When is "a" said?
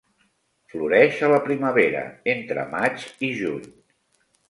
1.27-1.29